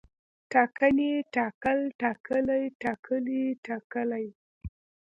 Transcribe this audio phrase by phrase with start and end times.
[0.51, 4.27] ټاکنې، ټاکل، ټاکلی، ټاکلي، ټاکلې